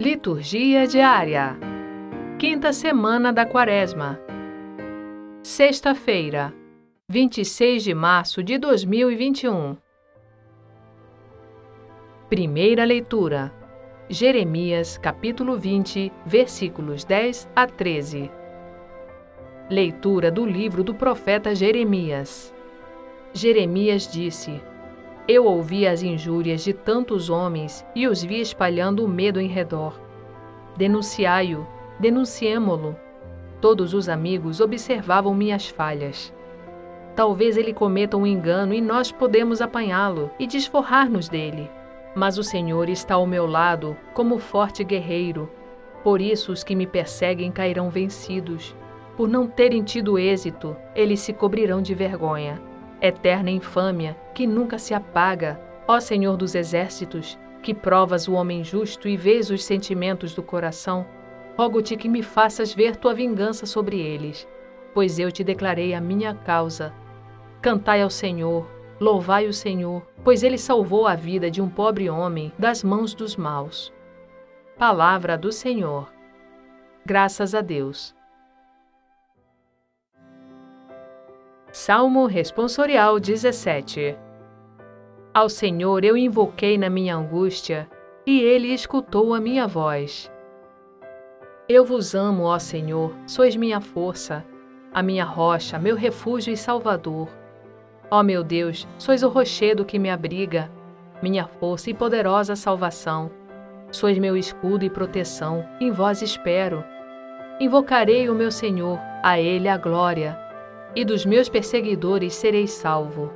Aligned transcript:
Liturgia 0.00 0.86
diária. 0.86 1.58
Quinta 2.38 2.72
semana 2.72 3.34
da 3.34 3.44
Quaresma. 3.44 4.18
Sexta-feira, 5.42 6.54
26 7.06 7.84
de 7.84 7.92
março 7.92 8.42
de 8.42 8.56
2021. 8.56 9.76
Primeira 12.30 12.82
leitura. 12.82 13.52
Jeremias, 14.08 14.96
capítulo 14.96 15.58
20, 15.58 16.10
versículos 16.24 17.04
10 17.04 17.50
a 17.54 17.66
13. 17.66 18.30
Leitura 19.68 20.30
do 20.30 20.46
livro 20.46 20.82
do 20.82 20.94
profeta 20.94 21.54
Jeremias. 21.54 22.54
Jeremias 23.34 24.10
disse: 24.10 24.62
Eu 25.32 25.44
ouvi 25.44 25.86
as 25.86 26.02
injúrias 26.02 26.64
de 26.64 26.72
tantos 26.72 27.30
homens 27.30 27.86
e 27.94 28.08
os 28.08 28.20
vi 28.20 28.40
espalhando 28.40 29.04
o 29.04 29.08
medo 29.08 29.40
em 29.40 29.46
redor. 29.46 29.94
Denunciai-o, 30.76 31.64
denunciemo-lo. 32.00 32.96
Todos 33.60 33.94
os 33.94 34.08
amigos 34.08 34.60
observavam 34.60 35.32
minhas 35.32 35.68
falhas. 35.68 36.34
Talvez 37.14 37.56
ele 37.56 37.72
cometa 37.72 38.16
um 38.16 38.26
engano 38.26 38.74
e 38.74 38.80
nós 38.80 39.12
podemos 39.12 39.60
apanhá-lo 39.62 40.32
e 40.36 40.48
desforrar-nos 40.48 41.28
dele. 41.28 41.70
Mas 42.12 42.36
o 42.36 42.42
Senhor 42.42 42.88
está 42.88 43.14
ao 43.14 43.24
meu 43.24 43.46
lado 43.46 43.96
como 44.12 44.36
forte 44.36 44.82
guerreiro. 44.82 45.48
Por 46.02 46.20
isso 46.20 46.50
os 46.50 46.64
que 46.64 46.74
me 46.74 46.88
perseguem 46.88 47.52
cairão 47.52 47.88
vencidos. 47.88 48.74
Por 49.16 49.28
não 49.28 49.46
terem 49.46 49.84
tido 49.84 50.18
êxito, 50.18 50.76
eles 50.92 51.20
se 51.20 51.32
cobrirão 51.32 51.80
de 51.80 51.94
vergonha 51.94 52.60
eterna 53.00 53.50
infâmia 53.50 54.16
que 54.34 54.46
nunca 54.46 54.78
se 54.78 54.94
apaga, 54.94 55.60
ó 55.86 55.98
Senhor 56.00 56.36
dos 56.36 56.54
exércitos, 56.54 57.38
que 57.62 57.74
provas 57.74 58.28
o 58.28 58.32
homem 58.32 58.64
justo 58.64 59.08
e 59.08 59.16
vês 59.16 59.50
os 59.50 59.64
sentimentos 59.64 60.34
do 60.34 60.42
coração, 60.42 61.06
rogo-te 61.56 61.96
que 61.96 62.08
me 62.08 62.22
faças 62.22 62.72
ver 62.72 62.96
tua 62.96 63.14
vingança 63.14 63.66
sobre 63.66 64.00
eles, 64.00 64.48
pois 64.94 65.18
eu 65.18 65.30
te 65.30 65.44
declarei 65.44 65.94
a 65.94 66.00
minha 66.00 66.34
causa. 66.34 66.92
Cantai 67.60 68.02
ao 68.02 68.10
Senhor, 68.10 68.66
louvai 68.98 69.46
o 69.46 69.52
Senhor, 69.52 70.02
pois 70.24 70.42
ele 70.42 70.58
salvou 70.58 71.06
a 71.06 71.14
vida 71.14 71.50
de 71.50 71.60
um 71.60 71.68
pobre 71.68 72.08
homem 72.08 72.52
das 72.58 72.82
mãos 72.82 73.14
dos 73.14 73.36
maus. 73.36 73.92
Palavra 74.78 75.36
do 75.36 75.52
Senhor. 75.52 76.10
Graças 77.04 77.54
a 77.54 77.60
Deus. 77.60 78.14
Salmo 81.72 82.26
Responsorial 82.26 83.20
17 83.20 84.18
Ao 85.32 85.48
Senhor 85.48 86.04
eu 86.04 86.16
invoquei 86.16 86.76
na 86.76 86.90
minha 86.90 87.14
angústia, 87.14 87.88
e 88.26 88.40
Ele 88.40 88.74
escutou 88.74 89.32
a 89.34 89.40
minha 89.40 89.68
voz. 89.68 90.28
Eu 91.68 91.84
vos 91.84 92.12
amo, 92.12 92.42
ó 92.42 92.58
Senhor, 92.58 93.14
sois 93.24 93.54
minha 93.54 93.80
força, 93.80 94.44
a 94.92 95.00
minha 95.00 95.24
rocha, 95.24 95.78
meu 95.78 95.94
refúgio 95.94 96.52
e 96.52 96.56
salvador. 96.56 97.28
Ó 98.10 98.20
meu 98.24 98.42
Deus, 98.42 98.88
sois 98.98 99.22
o 99.22 99.28
rochedo 99.28 99.84
que 99.84 99.96
me 99.96 100.10
abriga, 100.10 100.68
minha 101.22 101.46
força 101.46 101.88
e 101.88 101.94
poderosa 101.94 102.56
salvação. 102.56 103.30
Sois 103.92 104.18
meu 104.18 104.36
escudo 104.36 104.84
e 104.84 104.90
proteção, 104.90 105.64
em 105.80 105.92
vós 105.92 106.20
espero. 106.20 106.82
Invocarei 107.60 108.28
o 108.28 108.34
meu 108.34 108.50
Senhor, 108.50 108.98
a 109.22 109.38
Ele 109.38 109.68
a 109.68 109.76
glória 109.76 110.49
e 110.94 111.04
dos 111.04 111.24
meus 111.24 111.48
perseguidores 111.48 112.34
serei 112.34 112.66
salvo. 112.66 113.30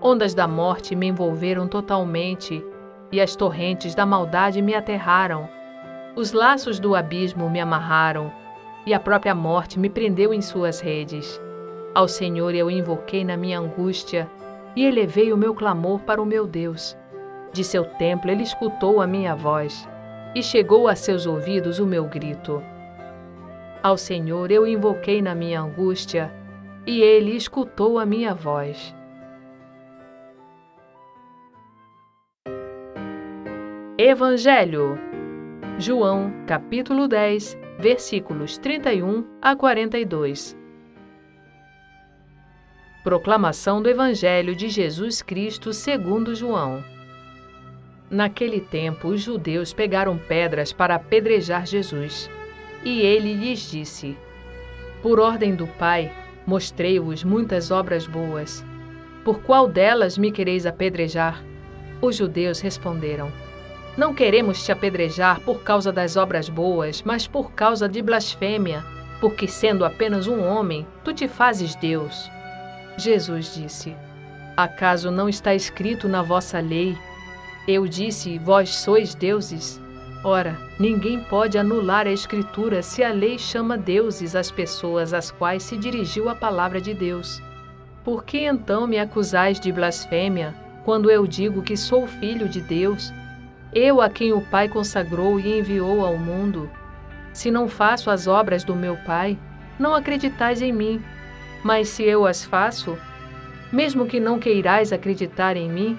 Ondas 0.00 0.34
da 0.34 0.46
morte 0.46 0.94
me 0.94 1.06
envolveram 1.06 1.66
totalmente, 1.66 2.64
e 3.10 3.20
as 3.20 3.34
torrentes 3.34 3.94
da 3.94 4.06
maldade 4.06 4.62
me 4.62 4.74
aterraram. 4.74 5.48
Os 6.14 6.32
laços 6.32 6.78
do 6.78 6.94
abismo 6.94 7.50
me 7.50 7.60
amarraram, 7.60 8.32
e 8.86 8.94
a 8.94 9.00
própria 9.00 9.34
morte 9.34 9.78
me 9.78 9.90
prendeu 9.90 10.32
em 10.32 10.40
suas 10.40 10.80
redes. 10.80 11.40
Ao 11.94 12.06
Senhor 12.06 12.54
eu 12.54 12.70
invoquei 12.70 13.24
na 13.24 13.36
minha 13.36 13.58
angústia, 13.58 14.30
e 14.76 14.84
elevei 14.84 15.32
o 15.32 15.36
meu 15.36 15.54
clamor 15.54 16.00
para 16.00 16.22
o 16.22 16.26
meu 16.26 16.46
Deus. 16.46 16.96
De 17.52 17.64
seu 17.64 17.84
templo 17.84 18.30
ele 18.30 18.42
escutou 18.42 19.00
a 19.00 19.06
minha 19.06 19.34
voz, 19.34 19.88
e 20.34 20.42
chegou 20.42 20.86
a 20.86 20.94
seus 20.94 21.26
ouvidos 21.26 21.78
o 21.78 21.86
meu 21.86 22.04
grito. 22.04 22.62
Ao 23.82 23.96
Senhor 23.96 24.50
eu 24.50 24.66
invoquei 24.66 25.20
na 25.22 25.34
minha 25.34 25.60
angústia, 25.60 26.32
e 26.88 27.02
ele 27.02 27.36
escutou 27.36 27.98
a 27.98 28.06
minha 28.06 28.34
voz. 28.34 28.94
Evangelho 33.98 34.98
João, 35.78 36.32
capítulo 36.46 37.06
10, 37.06 37.58
versículos 37.78 38.56
31 38.56 39.22
a 39.42 39.54
42. 39.54 40.56
Proclamação 43.04 43.82
do 43.82 43.90
Evangelho 43.90 44.56
de 44.56 44.70
Jesus 44.70 45.20
Cristo 45.20 45.74
segundo 45.74 46.34
João. 46.34 46.82
Naquele 48.10 48.62
tempo, 48.62 49.08
os 49.08 49.20
judeus 49.20 49.74
pegaram 49.74 50.16
pedras 50.16 50.72
para 50.72 50.94
apedrejar 50.94 51.66
Jesus. 51.66 52.30
E 52.82 53.02
ele 53.02 53.34
lhes 53.34 53.70
disse: 53.70 54.16
Por 55.02 55.20
ordem 55.20 55.54
do 55.54 55.66
Pai, 55.66 56.10
Mostrei-vos 56.48 57.24
muitas 57.24 57.70
obras 57.70 58.06
boas. 58.06 58.64
Por 59.22 59.42
qual 59.42 59.68
delas 59.68 60.16
me 60.16 60.32
quereis 60.32 60.64
apedrejar? 60.64 61.44
Os 62.00 62.16
judeus 62.16 62.60
responderam: 62.60 63.30
Não 63.98 64.14
queremos 64.14 64.64
te 64.64 64.72
apedrejar 64.72 65.40
por 65.40 65.62
causa 65.62 65.92
das 65.92 66.16
obras 66.16 66.48
boas, 66.48 67.02
mas 67.02 67.26
por 67.26 67.52
causa 67.52 67.86
de 67.86 68.00
blasfêmia, 68.00 68.82
porque 69.20 69.46
sendo 69.46 69.84
apenas 69.84 70.26
um 70.26 70.42
homem, 70.42 70.86
tu 71.04 71.12
te 71.12 71.28
fazes 71.28 71.74
Deus. 71.74 72.30
Jesus 72.96 73.54
disse: 73.54 73.94
Acaso 74.56 75.10
não 75.10 75.28
está 75.28 75.54
escrito 75.54 76.08
na 76.08 76.22
vossa 76.22 76.60
lei: 76.60 76.96
Eu 77.68 77.86
disse, 77.86 78.38
vós 78.38 78.70
sois 78.70 79.14
deuses? 79.14 79.78
Ora, 80.24 80.58
ninguém 80.78 81.20
pode 81.20 81.56
anular 81.56 82.06
a 82.06 82.10
Escritura 82.10 82.82
se 82.82 83.04
a 83.04 83.12
lei 83.12 83.38
chama 83.38 83.78
deuses 83.78 84.34
as 84.34 84.50
pessoas 84.50 85.14
às 85.14 85.30
quais 85.30 85.62
se 85.62 85.76
dirigiu 85.76 86.28
a 86.28 86.34
palavra 86.34 86.80
de 86.80 86.92
Deus. 86.92 87.40
Por 88.02 88.24
que 88.24 88.38
então 88.38 88.86
me 88.86 88.98
acusais 88.98 89.60
de 89.60 89.70
blasfêmia, 89.70 90.54
quando 90.84 91.08
eu 91.10 91.26
digo 91.26 91.62
que 91.62 91.76
sou 91.76 92.06
filho 92.06 92.48
de 92.48 92.60
Deus, 92.60 93.12
eu 93.72 94.00
a 94.00 94.08
quem 94.08 94.32
o 94.32 94.40
Pai 94.40 94.68
consagrou 94.68 95.38
e 95.38 95.58
enviou 95.58 96.04
ao 96.04 96.18
mundo? 96.18 96.68
Se 97.32 97.50
não 97.50 97.68
faço 97.68 98.10
as 98.10 98.26
obras 98.26 98.64
do 98.64 98.74
meu 98.74 98.96
Pai, 99.06 99.38
não 99.78 99.94
acreditais 99.94 100.60
em 100.60 100.72
mim, 100.72 101.00
mas 101.62 101.90
se 101.90 102.02
eu 102.02 102.26
as 102.26 102.44
faço, 102.44 102.98
mesmo 103.70 104.06
que 104.06 104.18
não 104.18 104.38
queirais 104.38 104.92
acreditar 104.92 105.56
em 105.56 105.70
mim, 105.70 105.98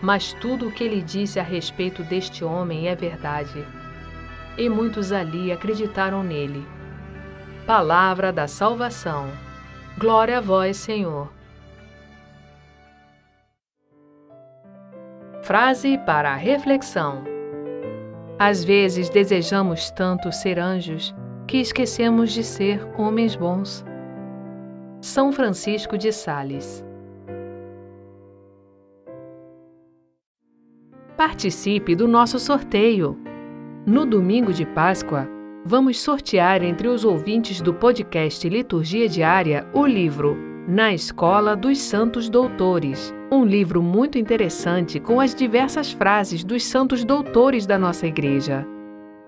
mas 0.00 0.32
tudo 0.34 0.68
o 0.68 0.72
que 0.72 0.84
ele 0.84 1.02
disse 1.02 1.40
a 1.40 1.42
respeito 1.42 2.02
deste 2.02 2.44
homem 2.44 2.88
é 2.88 2.94
verdade. 2.94 3.66
E 4.56 4.68
muitos 4.68 5.12
ali 5.12 5.50
acreditaram 5.50 6.22
nele. 6.22 6.66
Palavra 7.66 8.32
da 8.32 8.46
salvação. 8.46 9.28
Glória 9.98 10.38
a 10.38 10.40
vós, 10.40 10.76
Senhor. 10.76 11.32
Frase 15.42 15.98
para 15.98 16.32
a 16.32 16.36
reflexão. 16.36 17.24
Às 18.38 18.62
vezes 18.62 19.08
desejamos 19.08 19.90
tanto 19.90 20.30
ser 20.30 20.58
anjos 20.58 21.14
que 21.46 21.58
esquecemos 21.58 22.32
de 22.32 22.44
ser 22.44 22.86
homens 22.96 23.34
bons. 23.34 23.84
São 25.00 25.32
Francisco 25.32 25.96
de 25.96 26.12
Sales 26.12 26.84
Participe 31.18 31.96
do 31.96 32.06
nosso 32.06 32.38
sorteio. 32.38 33.18
No 33.84 34.06
domingo 34.06 34.52
de 34.52 34.64
Páscoa, 34.64 35.28
vamos 35.64 35.98
sortear 35.98 36.62
entre 36.62 36.86
os 36.86 37.04
ouvintes 37.04 37.60
do 37.60 37.74
podcast 37.74 38.48
Liturgia 38.48 39.08
Diária 39.08 39.66
o 39.74 39.84
livro 39.84 40.36
Na 40.68 40.94
Escola 40.94 41.56
dos 41.56 41.78
Santos 41.78 42.28
Doutores, 42.28 43.12
um 43.32 43.44
livro 43.44 43.82
muito 43.82 44.16
interessante 44.16 45.00
com 45.00 45.20
as 45.20 45.34
diversas 45.34 45.90
frases 45.90 46.44
dos 46.44 46.64
santos 46.64 47.04
doutores 47.04 47.66
da 47.66 47.76
nossa 47.76 48.06
igreja. 48.06 48.64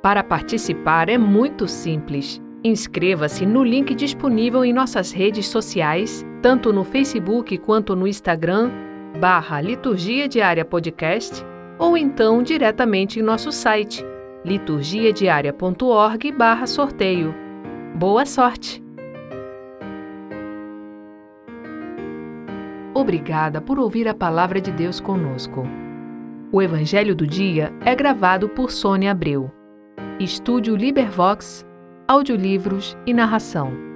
Para 0.01 0.23
participar 0.23 1.09
é 1.09 1.19
muito 1.19 1.67
simples. 1.67 2.41
Inscreva-se 2.63 3.45
no 3.45 3.65
link 3.65 3.97
disponível 3.97 4.65
em 4.65 4.73
nossas 4.73 5.11
redes 5.11 5.49
sociais, 5.49 6.25
tanto 6.41 6.73
no 6.73 6.85
Facebook 6.85 7.59
quanto 7.59 7.97
no 7.97 8.07
Instagram, 8.07 8.71
barra 9.21 9.61
Liturgia 9.61 10.29
Diária 10.29 10.65
Podcast, 10.65 11.50
ou 11.81 11.97
então 11.97 12.43
diretamente 12.43 13.19
em 13.19 13.23
nosso 13.23 13.51
site, 13.51 14.05
liturgiadiaria.org 14.45 16.31
barra 16.31 16.67
sorteio. 16.67 17.35
Boa 17.97 18.27
sorte! 18.27 18.85
Obrigada 22.93 23.63
por 23.63 23.79
ouvir 23.79 24.07
a 24.07 24.15
palavra 24.15 24.61
de 24.61 24.71
Deus 24.71 25.01
conosco. 25.01 25.63
O 26.53 26.61
Evangelho 26.61 27.15
do 27.15 27.27
Dia 27.27 27.73
é 27.83 27.95
gravado 27.95 28.47
por 28.51 28.71
Sônia 28.71 29.13
Abreu. 29.13 29.51
Estúdio 30.19 30.77
Libervox, 30.77 31.67
audiolivros 32.07 32.95
e 33.07 33.15
narração. 33.15 33.90